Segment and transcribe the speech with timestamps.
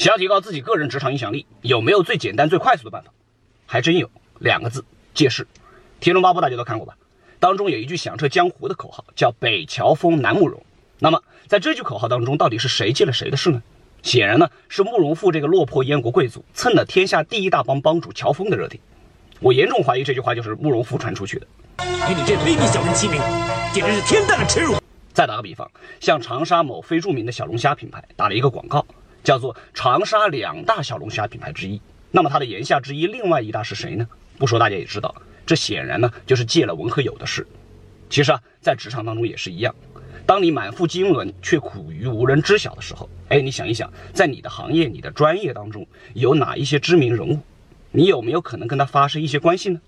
[0.00, 3.10] 想要提高自己个人职场影响力，有没有最简单最快速的办法？
[3.66, 5.44] 还真有，两个字：借势。
[6.00, 6.96] 《天龙八部》大家都看过吧？
[7.38, 10.64] 当中有一句响彻江湖的口号，叫“北乔峰，南慕容”。
[11.00, 13.62] 那么在这句口号当中，到底是谁借了谁的势呢？
[14.02, 18.82] 显然呢，是慕容复这个落魄燕国贵族蹭了天下第一大帮帮主乔峰的热点。
[19.40, 21.46] 我严重怀疑这句话就是慕容复传出去的。
[22.08, 23.20] 与你这卑鄙小人齐名，
[23.74, 24.76] 简直是天大的耻辱！
[25.12, 25.70] 再打个比方，
[26.00, 28.86] 像长沙某非著名的小龙虾品牌打了一个广告，
[29.22, 31.80] 叫做“长沙两大小龙虾品牌之一”。
[32.10, 34.08] 那么它的言下之意，另外一大是谁呢？
[34.38, 35.14] 不说大家也知道，
[35.46, 37.46] 这显然呢就是借了文和友的事。
[38.08, 39.74] 其实啊，在职场当中也是一样。
[40.26, 47.38] 当你满腹经纶却苦于无人知晓的时候，哎，你想一想，在你的行业、你的专业当中，有哪一些知名人物，
[47.90, 49.80] 你有没有可能跟他发生一些关系呢？